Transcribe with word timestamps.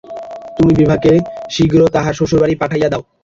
তুমি 0.57 0.71
বিভাকে 0.75 1.11
শীঘ্র 1.49 1.79
তাহার 1.95 2.13
শ্বশুরবাড়ি 2.13 2.55
পাঠাইয়া 2.55 2.89
দাও। 2.89 3.03